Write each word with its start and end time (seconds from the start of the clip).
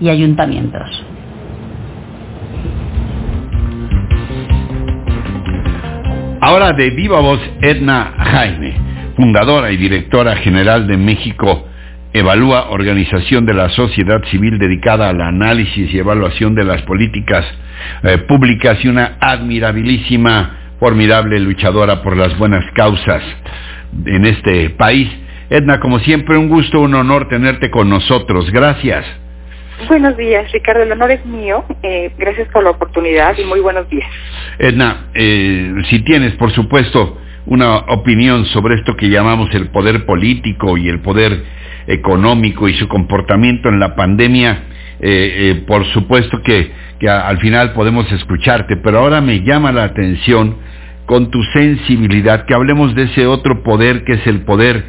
y 0.00 0.08
ayuntamientos. 0.08 1.04
Ahora 6.40 6.72
de 6.72 6.90
viva 6.90 7.20
voz 7.20 7.40
Edna 7.60 8.12
Jaime, 8.18 8.74
fundadora 9.16 9.72
y 9.72 9.76
directora 9.76 10.36
general 10.36 10.86
de 10.86 10.96
México 10.96 11.66
Evalúa, 12.12 12.70
organización 12.70 13.44
de 13.44 13.52
la 13.52 13.68
sociedad 13.70 14.24
civil 14.30 14.58
dedicada 14.58 15.10
al 15.10 15.20
análisis 15.20 15.92
y 15.92 15.98
evaluación 15.98 16.54
de 16.54 16.64
las 16.64 16.80
políticas 16.82 17.44
eh, 18.04 18.16
públicas 18.18 18.82
y 18.82 18.88
una 18.88 19.18
admirabilísima, 19.20 20.76
formidable 20.80 21.38
luchadora 21.40 22.02
por 22.02 22.16
las 22.16 22.38
buenas 22.38 22.64
causas 22.74 23.22
en 24.06 24.24
este 24.24 24.70
país. 24.70 25.10
Edna, 25.50 25.78
como 25.78 25.98
siempre, 25.98 26.38
un 26.38 26.48
gusto, 26.48 26.80
un 26.80 26.94
honor 26.94 27.28
tenerte 27.28 27.70
con 27.70 27.90
nosotros. 27.90 28.50
Gracias. 28.50 29.04
Buenos 29.88 30.16
días, 30.16 30.50
Ricardo. 30.52 30.82
El 30.82 30.92
honor 30.92 31.10
es 31.10 31.24
mío. 31.26 31.64
Eh, 31.82 32.10
gracias 32.18 32.48
por 32.48 32.64
la 32.64 32.70
oportunidad 32.70 33.36
y 33.38 33.44
muy 33.44 33.60
buenos 33.60 33.88
días. 33.90 34.08
Edna, 34.58 35.08
eh, 35.14 35.72
si 35.90 36.00
tienes, 36.00 36.32
por 36.34 36.50
supuesto, 36.52 37.18
una 37.44 37.76
opinión 37.76 38.46
sobre 38.46 38.76
esto 38.76 38.96
que 38.96 39.10
llamamos 39.10 39.54
el 39.54 39.68
poder 39.68 40.06
político 40.06 40.76
y 40.76 40.88
el 40.88 41.00
poder 41.00 41.44
económico 41.86 42.68
y 42.68 42.74
su 42.74 42.88
comportamiento 42.88 43.68
en 43.68 43.78
la 43.78 43.94
pandemia, 43.94 44.64
eh, 44.98 45.62
por 45.68 45.84
supuesto 45.92 46.40
que 46.42 46.72
al 47.08 47.38
final 47.38 47.74
podemos 47.74 48.10
escucharte, 48.10 48.78
pero 48.78 49.00
ahora 49.00 49.20
me 49.20 49.42
llama 49.42 49.70
la 49.70 49.84
atención 49.84 50.56
con 51.04 51.30
tu 51.30 51.40
sensibilidad 51.52 52.46
que 52.46 52.54
hablemos 52.54 52.94
de 52.94 53.04
ese 53.04 53.26
otro 53.26 53.62
poder 53.62 54.04
que 54.04 54.14
es 54.14 54.26
el 54.26 54.40
poder 54.40 54.84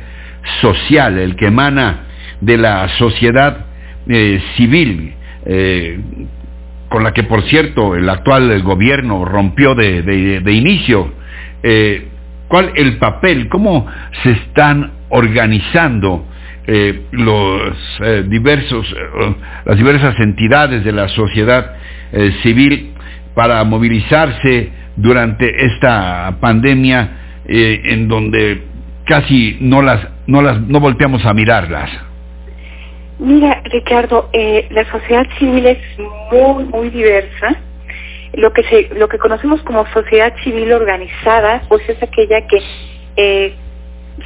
social, 0.62 1.20
el 1.20 1.36
que 1.36 1.48
emana 1.48 2.06
de 2.42 2.58
la 2.58 2.88
sociedad 2.98 3.67
eh, 4.10 4.42
civil, 4.56 5.14
eh, 5.46 6.00
con 6.88 7.04
la 7.04 7.14
que 7.14 7.24
por 7.24 7.42
cierto 7.44 7.94
el 7.94 8.10
actual 8.10 8.62
gobierno 8.64 9.26
rompió 9.26 9.76
de, 9.76 10.42
inicio. 10.48 11.14
Eh, 11.62 12.08
¿Cuál 12.48 12.72
el 12.76 12.98
papel? 13.00 13.50
¿Cómo 13.50 13.86
se 14.23 14.31
están 14.31 14.92
organizando 15.09 16.26
los 17.12 17.78
diversos, 18.28 18.94
las 19.66 19.78
diversas 19.78 20.20
entidades 20.20 20.84
de 20.84 20.92
la 20.92 21.08
sociedad 21.09 21.76
civil 22.44 22.92
para 23.34 23.64
movilizarse 23.64 24.72
durante 24.98 25.66
esta 25.66 26.38
pandemia 26.42 27.09
en 27.46 28.08
donde 28.09 28.64
casi 29.06 29.58
no 29.62 29.81
las 29.81 30.08
no 30.28 30.42
las 30.42 30.59
no 30.62 30.80
volteamos 30.81 31.26
a 31.26 31.34
mirarlas? 31.34 32.06
Mira, 33.20 33.62
Ricardo, 33.66 34.30
eh, 34.32 34.68
la 34.70 34.86
sociedad 34.92 35.26
civil 35.40 35.66
es 35.66 35.80
muy, 36.32 36.66
muy 36.66 36.90
diversa. 36.90 37.56
Lo 38.34 38.54
que, 38.54 38.64
se, 38.64 38.90
lo 38.94 39.08
que 39.08 39.18
conocemos 39.18 39.62
como 39.64 39.88
sociedad 39.88 40.34
civil 40.44 40.72
organizada, 40.72 41.64
pues 41.68 41.88
es 41.90 42.02
aquella 42.04 42.46
que 42.46 42.62
eh, 43.16 43.56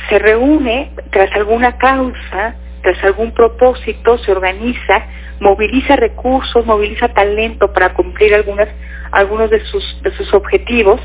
se 0.10 0.20
reúne 0.20 0.92
tras 1.12 1.32
alguna 1.34 1.78
causa, 1.78 2.56
tras 2.82 3.02
algún 3.04 3.34
propósito, 3.34 4.18
se 4.18 4.32
organiza, 4.32 5.06
moviliza 5.40 5.96
recursos, 5.96 6.66
moviliza 6.66 7.08
talento 7.10 7.72
para 7.72 7.94
cumplir 7.94 8.34
algunas, 8.36 8.68
algunos 9.12 9.50
de 9.50 9.64
sus, 9.66 10.02
de 10.04 10.12
sus 10.12 10.34
objetivos. 10.34 11.00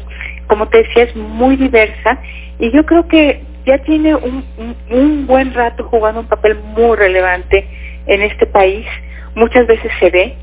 Como 0.48 0.68
te 0.68 0.78
decía, 0.78 1.04
es 1.04 1.14
muy 1.14 1.56
diversa 1.56 2.18
y 2.58 2.72
yo 2.72 2.84
creo 2.84 3.06
que 3.06 3.44
ya 3.66 3.78
tiene 3.78 4.14
un, 4.14 4.44
un, 4.90 5.26
buen 5.26 5.52
rato 5.52 5.84
jugando 5.84 6.20
un 6.20 6.28
papel 6.28 6.56
muy 6.76 6.96
relevante 6.96 7.66
en 8.06 8.22
este 8.22 8.46
país. 8.46 8.86
Muchas 9.34 9.66
veces 9.66 9.90
se 9.98 10.10
ve, 10.10 10.36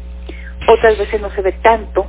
otras 0.68 0.98
veces 0.98 1.22
no 1.22 1.32
se 1.32 1.42
ve 1.42 1.54
tanto, 1.64 2.06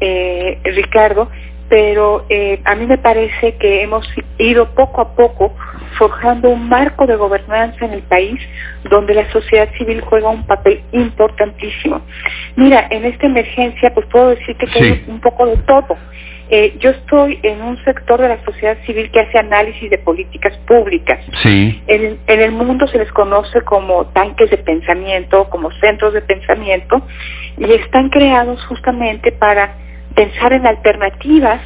eh, 0.00 0.58
Ricardo, 0.64 1.30
pero 1.68 2.24
eh, 2.28 2.60
a 2.64 2.74
mí 2.74 2.86
me 2.86 2.98
parece 2.98 3.54
que 3.56 3.82
hemos 3.82 4.06
ido 4.38 4.74
poco 4.74 5.00
a 5.00 5.14
poco 5.14 5.54
forjando 5.96 6.48
un 6.50 6.68
marco 6.68 7.06
de 7.06 7.16
gobernanza 7.16 7.84
en 7.84 7.92
el 7.92 8.02
país 8.02 8.40
donde 8.90 9.14
la 9.14 9.30
sociedad 9.32 9.68
civil 9.76 10.00
juega 10.00 10.28
un 10.28 10.46
papel 10.46 10.82
importantísimo. 10.92 12.00
Mira, 12.56 12.86
en 12.90 13.04
esta 13.04 13.26
emergencia 13.26 13.92
pues 13.94 14.06
puedo 14.06 14.30
decirte 14.30 14.66
que 14.66 14.82
hay 14.82 15.04
un 15.08 15.20
poco 15.20 15.46
de 15.46 15.56
todo. 15.58 15.96
Eh, 16.50 16.76
yo 16.80 16.90
estoy 16.90 17.38
en 17.42 17.60
un 17.60 17.82
sector 17.84 18.20
de 18.20 18.28
la 18.28 18.42
sociedad 18.44 18.78
civil 18.86 19.10
que 19.10 19.20
hace 19.20 19.38
análisis 19.38 19.90
de 19.90 19.98
políticas 19.98 20.56
públicas. 20.66 21.18
Sí. 21.42 21.82
En, 21.86 22.18
en, 22.26 22.40
el 22.40 22.52
mundo 22.52 22.86
se 22.86 22.98
les 22.98 23.12
conoce 23.12 23.60
como 23.62 24.06
tanques 24.06 24.50
de 24.50 24.56
pensamiento, 24.56 25.48
como 25.50 25.70
centros 25.72 26.14
de 26.14 26.22
pensamiento, 26.22 27.02
y 27.58 27.70
están 27.72 28.08
creados 28.08 28.64
justamente 28.66 29.32
para 29.32 29.74
pensar 30.14 30.54
en 30.54 30.66
alternativas, 30.66 31.60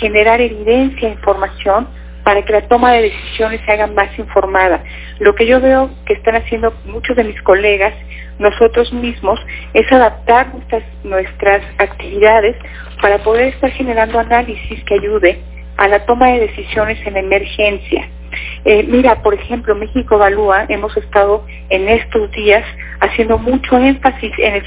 generar 0.00 0.40
evidencia, 0.40 1.08
información, 1.08 1.88
para 2.24 2.42
que 2.42 2.52
la 2.52 2.62
toma 2.62 2.92
de 2.92 3.02
decisiones 3.02 3.60
se 3.64 3.72
haga 3.72 3.86
más 3.86 4.18
informada. 4.18 4.82
Lo 5.20 5.34
que 5.34 5.46
yo 5.46 5.60
veo 5.60 5.90
que 6.06 6.14
están 6.14 6.36
haciendo 6.36 6.72
muchos 6.86 7.16
de 7.16 7.24
mis 7.24 7.40
colegas, 7.42 7.94
nosotros 8.38 8.92
mismos, 8.92 9.40
es 9.72 9.90
adaptar 9.92 10.52
nuestras, 11.04 11.62
actividades 11.78 12.56
para 13.00 13.18
poder 13.18 13.48
estar 13.48 13.70
generando 13.70 14.18
análisis 14.18 14.82
que 14.84 14.94
ayude 14.94 15.40
a 15.76 15.88
la 15.88 16.04
toma 16.06 16.28
de 16.28 16.40
decisiones 16.40 16.98
en 17.06 17.16
emergencia. 17.16 18.08
Eh, 18.64 18.84
mira, 18.88 19.22
por 19.22 19.34
ejemplo, 19.34 19.74
México 19.74 20.16
Evalúa, 20.16 20.66
hemos 20.68 20.96
estado 20.96 21.44
en 21.68 21.88
estos 21.88 22.30
días 22.32 22.64
haciendo 23.00 23.38
mucho 23.38 23.78
énfasis 23.78 24.32
en 24.38 24.54
el, 24.54 24.64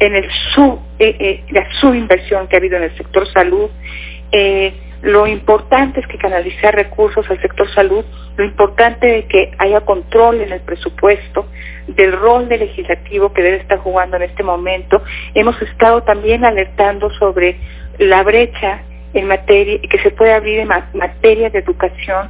en 0.00 0.16
el 0.16 0.30
sub, 0.54 0.80
eh, 0.98 1.16
eh, 1.18 1.44
la 1.50 1.66
subinversión 1.80 2.48
que 2.48 2.56
ha 2.56 2.58
habido 2.58 2.76
en 2.76 2.84
el 2.84 2.96
sector 2.96 3.26
salud, 3.32 3.70
eh, 4.32 4.74
lo 5.06 5.24
importante 5.28 6.00
es 6.00 6.06
que 6.08 6.18
canalizar 6.18 6.74
recursos 6.74 7.24
al 7.30 7.40
sector 7.40 7.72
salud, 7.72 8.04
lo 8.36 8.44
importante 8.44 9.20
es 9.20 9.26
que 9.26 9.52
haya 9.58 9.80
control 9.82 10.40
en 10.40 10.52
el 10.52 10.60
presupuesto, 10.62 11.46
del 11.86 12.10
rol 12.10 12.48
del 12.48 12.58
legislativo 12.58 13.32
que 13.32 13.40
debe 13.40 13.58
estar 13.58 13.78
jugando 13.78 14.16
en 14.16 14.24
este 14.24 14.42
momento. 14.42 15.00
Hemos 15.34 15.62
estado 15.62 16.02
también 16.02 16.44
alertando 16.44 17.08
sobre 17.10 17.56
la 17.98 18.24
brecha 18.24 18.82
en 19.14 19.28
materia 19.28 19.78
que 19.88 19.98
se 20.00 20.10
puede 20.10 20.32
abrir 20.32 20.58
en 20.58 20.68
materia 20.94 21.50
de 21.50 21.60
educación 21.60 22.28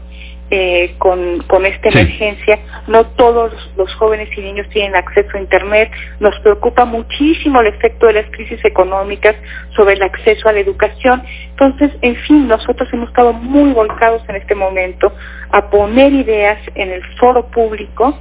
eh, 0.50 0.94
con, 0.98 1.40
con 1.48 1.66
esta 1.66 1.88
emergencia. 1.88 2.58
No 2.86 3.06
todos 3.06 3.52
los 3.76 3.92
jóvenes 3.96 4.28
y 4.36 4.40
niños 4.40 4.68
tienen 4.70 4.94
acceso 4.94 5.36
a 5.36 5.40
Internet. 5.40 5.90
Nos 6.20 6.38
preocupa 6.40 6.84
muchísimo 6.84 7.60
el 7.60 7.68
efecto 7.68 8.06
de 8.06 8.12
las 8.14 8.30
crisis 8.30 8.64
económicas 8.64 9.34
sobre 9.74 9.94
el 9.94 10.02
acceso 10.02 10.48
a 10.48 10.52
la 10.52 10.60
educación. 10.60 11.22
Entonces, 11.50 11.90
en 12.02 12.14
fin, 12.16 12.46
nosotros 12.46 12.88
hemos 12.92 13.08
estado 13.08 13.32
muy 13.32 13.72
volcados 13.72 14.22
en 14.28 14.36
este 14.36 14.54
momento 14.54 15.12
a 15.50 15.68
poner 15.68 16.12
ideas 16.12 16.58
en 16.74 16.90
el 16.90 17.02
foro 17.16 17.46
público 17.48 18.16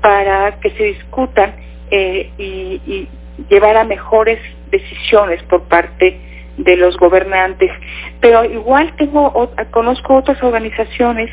para 0.00 0.60
que 0.60 0.70
se 0.70 0.84
discutan 0.84 1.54
eh, 1.90 2.30
y, 2.38 2.80
y 2.86 3.08
llevar 3.48 3.76
a 3.76 3.84
mejores 3.84 4.38
decisiones 4.70 5.42
por 5.44 5.64
parte 5.64 6.20
de 6.56 6.76
los 6.76 6.96
gobernantes. 6.96 7.70
Pero 8.24 8.42
igual 8.42 8.90
tengo, 8.96 9.50
conozco 9.70 10.14
otras 10.14 10.42
organizaciones 10.42 11.30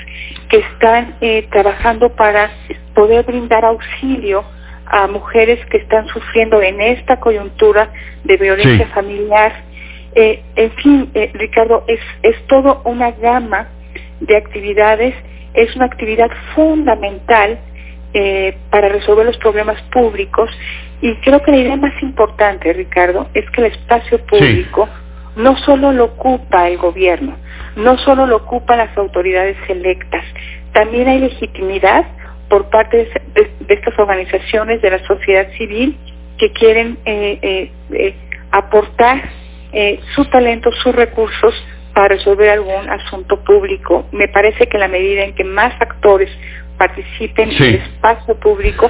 que 0.49 0.57
están 0.57 1.15
eh, 1.21 1.47
trabajando 1.49 2.09
para 2.09 2.51
poder 2.93 3.23
brindar 3.23 3.63
auxilio 3.63 4.43
a 4.87 5.07
mujeres 5.07 5.65
que 5.67 5.77
están 5.77 6.05
sufriendo 6.09 6.61
en 6.61 6.81
esta 6.81 7.17
coyuntura 7.17 7.93
de 8.25 8.35
violencia 8.35 8.87
familiar. 8.87 9.53
Eh, 10.15 10.43
en 10.57 10.71
fin, 10.71 11.09
eh, 11.13 11.31
Ricardo, 11.33 11.85
es, 11.87 12.01
es 12.23 12.35
todo 12.47 12.81
una 12.83 13.11
gama 13.11 13.69
de 14.19 14.35
actividades, 14.35 15.15
es 15.53 15.73
una 15.77 15.85
actividad 15.85 16.29
fundamental 16.55 17.57
eh, 18.13 18.57
para 18.69 18.89
resolver 18.89 19.25
los 19.25 19.37
problemas 19.37 19.81
públicos 19.93 20.49
y 20.99 21.15
creo 21.21 21.41
que 21.41 21.51
la 21.51 21.57
idea 21.57 21.77
más 21.77 21.93
importante, 22.03 22.73
Ricardo, 22.73 23.29
es 23.33 23.49
que 23.51 23.61
el 23.61 23.71
espacio 23.71 24.19
público 24.25 24.89
no 25.35 25.57
solo 25.57 25.91
lo 25.91 26.05
ocupa 26.05 26.67
el 26.67 26.77
gobierno, 26.77 27.37
no 27.75 27.97
solo 27.99 28.25
lo 28.25 28.37
ocupan 28.37 28.79
las 28.79 28.97
autoridades 28.97 29.57
electas, 29.69 30.23
también 30.73 31.07
hay 31.07 31.19
legitimidad 31.19 32.05
por 32.49 32.69
parte 32.69 33.09
de, 33.33 33.51
estas 33.69 33.97
organizaciones 33.97 34.81
de 34.81 34.91
la 34.91 34.99
sociedad 35.07 35.47
civil 35.57 35.97
que 36.37 36.51
quieren 36.51 36.97
eh, 37.05 37.39
eh, 37.41 37.71
eh, 37.93 38.15
aportar 38.51 39.29
su 40.15 40.25
talento, 40.25 40.69
sus 40.83 40.93
recursos 40.93 41.53
para 41.93 42.09
resolver 42.09 42.49
algún 42.49 42.89
asunto 42.89 43.41
público. 43.45 44.05
Me 44.11 44.27
parece 44.27 44.67
que 44.67 44.75
en 44.75 44.81
la 44.81 44.89
medida 44.89 45.23
en 45.23 45.33
que 45.33 45.45
más 45.45 45.73
actores 45.79 46.29
participen 46.77 47.51
en 47.51 47.63
el 47.63 47.75
espacio 47.75 48.35
público, 48.35 48.89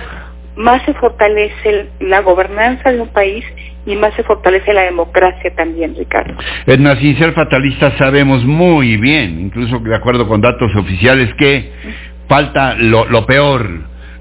más 0.55 0.83
se 0.85 0.95
fortalece 0.95 1.89
la 1.99 2.21
gobernanza 2.21 2.91
de 2.91 2.99
un 2.99 3.09
país 3.09 3.45
y 3.85 3.95
más 3.95 4.13
se 4.15 4.23
fortalece 4.23 4.73
la 4.73 4.83
democracia 4.83 5.53
también, 5.55 5.95
Ricardo. 5.95 6.35
Edna, 6.65 6.95
sin 6.97 7.17
ser 7.17 7.33
fatalistas, 7.33 7.93
sabemos 7.97 8.45
muy 8.45 8.97
bien, 8.97 9.39
incluso 9.39 9.79
de 9.79 9.95
acuerdo 9.95 10.27
con 10.27 10.41
datos 10.41 10.75
oficiales, 10.75 11.33
que 11.35 11.71
falta 12.27 12.75
lo, 12.75 13.05
lo 13.05 13.25
peor, 13.25 13.67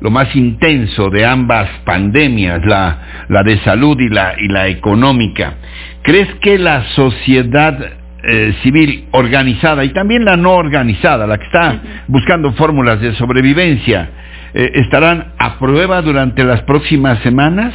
lo 0.00 0.10
más 0.10 0.34
intenso 0.34 1.10
de 1.10 1.26
ambas 1.26 1.68
pandemias, 1.84 2.64
la, 2.64 3.26
la 3.28 3.42
de 3.42 3.58
salud 3.58 4.00
y 4.00 4.08
la, 4.08 4.34
y 4.38 4.48
la 4.48 4.68
económica. 4.68 5.54
¿Crees 6.02 6.34
que 6.40 6.58
la 6.58 6.84
sociedad 6.94 7.78
eh, 8.22 8.54
civil 8.62 9.06
organizada 9.12 9.84
y 9.84 9.90
también 9.90 10.24
la 10.24 10.36
no 10.36 10.52
organizada, 10.52 11.26
la 11.26 11.38
que 11.38 11.44
está 11.44 11.80
buscando 12.06 12.52
fórmulas 12.52 13.00
de 13.00 13.14
sobrevivencia, 13.14 14.08
eh, 14.54 14.70
estarán 14.74 15.32
a 15.38 15.58
prueba 15.58 16.00
durante 16.00 16.44
las 16.44 16.62
próximas 16.62 17.18
semanas? 17.20 17.74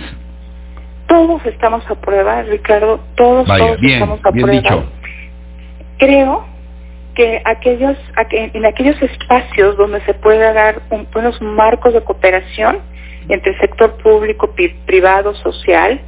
Todos 1.07 1.45
estamos 1.45 1.89
a 1.89 1.95
prueba, 1.95 2.41
Ricardo, 2.43 2.99
todos, 3.15 3.45
todos 3.45 3.77
estamos 3.81 4.19
a 4.23 4.31
bien 4.31 4.45
prueba. 4.45 4.61
Dicho. 4.61 4.91
Creo 5.97 6.45
que 7.15 7.41
aquellos, 7.45 7.97
en 8.31 8.65
aquellos 8.65 9.01
espacios 9.01 9.77
donde 9.77 10.01
se 10.01 10.13
pueda 10.13 10.53
dar 10.53 10.81
un, 10.89 11.07
buenos 11.13 11.41
marcos 11.41 11.93
de 11.93 12.01
cooperación 12.01 12.79
entre 13.29 13.51
el 13.51 13.59
sector 13.59 13.95
público, 13.97 14.53
privado, 14.85 15.33
social, 15.35 15.99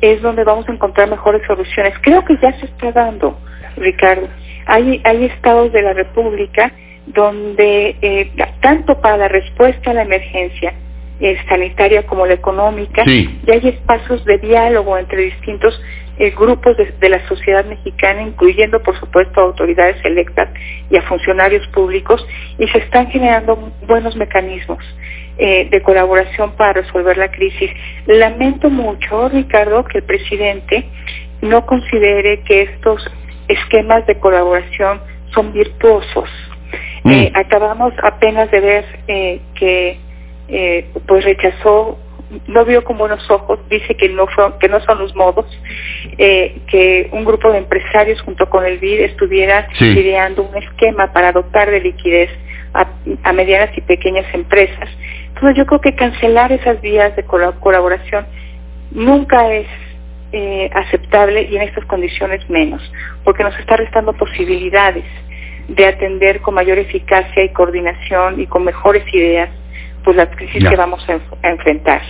es 0.00 0.22
donde 0.22 0.44
vamos 0.44 0.68
a 0.68 0.72
encontrar 0.72 1.08
mejores 1.08 1.42
soluciones. 1.46 1.94
Creo 2.00 2.24
que 2.24 2.36
ya 2.42 2.52
se 2.58 2.66
está 2.66 2.92
dando, 2.92 3.38
Ricardo. 3.76 4.28
Hay, 4.66 5.00
hay 5.04 5.26
estados 5.26 5.72
de 5.72 5.82
la 5.82 5.92
República 5.92 6.72
donde 7.06 7.96
eh, 8.00 8.30
tanto 8.60 9.00
para 9.00 9.18
la 9.18 9.28
respuesta 9.28 9.90
a 9.90 9.94
la 9.94 10.02
emergencia 10.02 10.72
eh, 11.20 11.36
sanitaria 11.48 12.06
como 12.06 12.26
la 12.26 12.34
económica, 12.34 13.04
ya 13.04 13.54
hay 13.54 13.68
espacios 13.68 14.24
de 14.24 14.38
diálogo 14.38 14.98
entre 14.98 15.22
distintos 15.22 15.80
eh, 16.16 16.30
grupos 16.30 16.76
de, 16.76 17.08
la 17.08 17.26
sociedad 17.26 17.64
mexicana, 17.64 18.22
incluyendo 18.22 18.80
por 18.80 18.98
supuesto 19.00 19.40
a 19.40 19.44
autoridades 19.44 19.96
electas 20.04 20.48
y 20.88 20.96
a 20.96 21.02
funcionarios 21.02 21.66
públicos, 21.68 22.24
y 22.56 22.68
se 22.68 22.78
están 22.78 23.08
generando 23.10 23.72
buenos 23.88 24.14
mecanismos 24.14 24.78
eh, 25.38 25.66
de 25.68 25.82
colaboración 25.82 26.52
para 26.52 26.74
resolver 26.82 27.16
la 27.16 27.32
crisis. 27.32 27.68
Lamento 28.06 28.70
mucho, 28.70 29.28
Ricardo, 29.28 29.82
que 29.84 29.98
el 29.98 30.04
presidente 30.04 30.84
no 31.42 31.66
considere 31.66 32.42
que 32.42 32.62
estos 32.62 33.04
esquemas 33.48 34.06
de 34.06 34.14
colaboración 34.20 35.00
son 35.34 35.52
virtuosos. 35.52 36.30
Mm. 37.02 37.10
Eh, 37.10 37.32
acabamos 37.34 37.92
apenas 38.04 38.48
de 38.52 38.60
ver 38.60 38.84
que 39.56 39.98
pues 41.06 41.24
rechazó 41.24 41.98
no 42.46 42.64
vio 42.64 42.84
con 42.84 42.98
buenos 42.98 43.28
ojos, 43.30 43.58
dice 43.68 43.94
que 43.94 44.08
no, 44.08 44.26
que 44.58 44.68
no 44.68 44.80
son 44.80 44.98
los 44.98 45.14
modos, 45.14 45.46
eh, 46.18 46.58
que 46.68 47.08
un 47.12 47.24
grupo 47.24 47.50
de 47.52 47.58
empresarios 47.58 48.20
junto 48.22 48.48
con 48.48 48.64
el 48.64 48.78
BID 48.78 49.00
estuviera 49.00 49.68
ideando 49.80 50.42
un 50.42 50.56
esquema 50.56 51.12
para 51.12 51.32
dotar 51.32 51.70
de 51.70 51.80
liquidez 51.80 52.30
a, 52.72 53.32
medianas 53.32 53.76
y 53.76 53.80
pequeñas 53.82 54.26
empresas. 54.34 54.88
Entonces 55.28 55.56
yo 55.56 55.66
creo 55.66 55.80
que 55.80 55.94
cancelar 55.94 56.52
esas 56.52 56.80
vías 56.80 57.14
de 57.16 57.24
colaboración 57.24 58.26
nunca 58.90 59.52
es 59.52 59.66
eh, 60.32 60.70
aceptable 60.74 61.42
y 61.42 61.56
en 61.56 61.62
estas 61.62 61.84
condiciones 61.84 62.48
menos, 62.50 62.82
porque 63.22 63.44
nos 63.44 63.56
está 63.58 63.76
restando 63.76 64.12
posibilidades 64.14 65.04
de 65.68 65.86
atender 65.86 66.40
con 66.40 66.54
mayor 66.54 66.78
eficacia 66.78 67.44
y 67.44 67.48
coordinación 67.50 68.40
y 68.40 68.46
con 68.46 68.64
mejores 68.64 69.02
ideas 69.14 69.50
pues 70.04 70.16
la 70.16 70.30
crisis 70.30 70.62
que 70.68 70.76
vamos 70.76 71.04
a 71.08 71.48
enfrentar. 71.48 72.02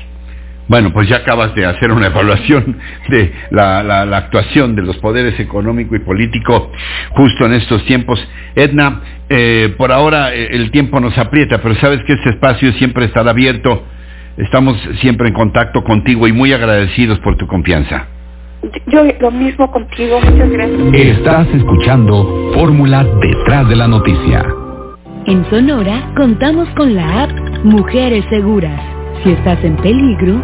Bueno, 0.66 0.92
pues 0.92 1.08
ya 1.08 1.16
acabas 1.16 1.54
de 1.54 1.66
hacer 1.66 1.90
una 1.90 2.06
evaluación 2.08 2.78
de 3.08 3.32
la, 3.50 4.02
actuación 4.16 4.74
de 4.74 4.82
los 4.82 4.96
poderes 4.98 5.38
económico 5.38 5.94
y 5.94 6.00
político 6.00 6.72
justo 7.10 7.46
en 7.46 7.54
estos 7.54 7.84
tiempos. 7.84 8.26
Edna, 8.54 9.00
eh, 9.28 9.74
por 9.76 9.92
ahora 9.92 10.34
eh, 10.34 10.48
el 10.52 10.70
tiempo 10.70 11.00
nos 11.00 11.16
aprieta, 11.18 11.60
pero 11.62 11.74
sabes 11.76 12.02
que 12.04 12.14
este 12.14 12.30
espacio 12.30 12.72
siempre 12.74 13.06
estará 13.06 13.30
abierto. 13.30 13.84
Estamos 14.36 14.76
siempre 15.00 15.28
en 15.28 15.34
contacto 15.34 15.84
contigo 15.84 16.26
y 16.26 16.32
muy 16.32 16.52
agradecidos 16.52 17.20
por 17.20 17.36
tu 17.36 17.46
confianza. 17.46 18.08
Yo 18.86 19.04
lo 19.20 19.30
mismo 19.30 19.70
contigo, 19.70 20.20
muchas 20.20 20.50
gracias. 20.50 20.94
Estás 20.94 21.46
escuchando 21.54 22.50
Fórmula 22.54 23.04
detrás 23.20 23.68
de 23.68 23.76
la 23.76 23.86
noticia. 23.86 24.44
En 25.26 25.44
Sonora 25.50 26.10
contamos 26.16 26.68
con 26.70 26.94
la 26.94 27.24
app 27.24 27.53
Mujeres 27.64 28.26
Seguras. 28.28 28.78
Si 29.22 29.30
estás 29.30 29.64
en 29.64 29.74
peligro, 29.78 30.42